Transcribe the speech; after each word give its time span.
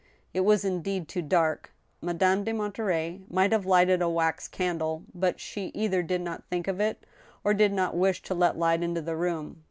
It 0.33 0.39
was, 0.39 0.65
indeed, 0.65 1.07
too 1.07 1.21
dark. 1.21 1.71
Madame 2.01 2.43
de 2.43 2.53
Monterey 2.53 3.21
might 3.29 3.51
have 3.51 3.67
lighted 3.67 4.01
a 4.01 4.09
wax 4.09 4.47
candle, 4.47 5.03
but 5.13 5.39
she 5.39 5.67
either 5.75 6.01
did 6.01 6.21
not 6.21 6.43
think 6.49 6.67
of 6.67 6.79
it, 6.79 7.05
or 7.43 7.53
did 7.53 7.71
not 7.71 7.95
wish 7.95 8.23
to 8.23 8.33
let 8.33 8.57
light 8.57 8.81
into 8.81 9.03
the 9.03 9.15
room. 9.15 9.59